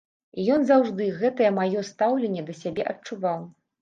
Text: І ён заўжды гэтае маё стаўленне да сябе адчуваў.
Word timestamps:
І 0.39 0.45
ён 0.53 0.63
заўжды 0.69 1.09
гэтае 1.21 1.51
маё 1.59 1.85
стаўленне 1.93 2.49
да 2.51 2.59
сябе 2.63 2.83
адчуваў. 2.95 3.39